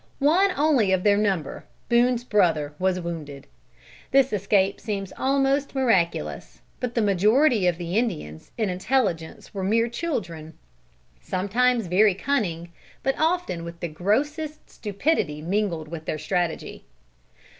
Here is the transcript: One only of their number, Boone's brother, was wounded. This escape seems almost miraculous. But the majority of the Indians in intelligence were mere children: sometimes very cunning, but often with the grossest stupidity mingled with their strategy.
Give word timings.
One 0.17 0.49
only 0.57 0.91
of 0.93 1.03
their 1.03 1.15
number, 1.15 1.63
Boone's 1.87 2.23
brother, 2.23 2.73
was 2.79 2.99
wounded. 2.99 3.45
This 4.09 4.33
escape 4.33 4.81
seems 4.81 5.13
almost 5.15 5.75
miraculous. 5.75 6.59
But 6.79 6.95
the 6.95 7.03
majority 7.03 7.67
of 7.67 7.77
the 7.77 7.95
Indians 7.99 8.49
in 8.57 8.71
intelligence 8.71 9.53
were 9.53 9.63
mere 9.63 9.87
children: 9.87 10.57
sometimes 11.21 11.85
very 11.85 12.15
cunning, 12.15 12.71
but 13.03 13.13
often 13.19 13.63
with 13.63 13.79
the 13.79 13.89
grossest 13.89 14.71
stupidity 14.71 15.39
mingled 15.39 15.87
with 15.87 16.05
their 16.05 16.17
strategy. 16.17 16.85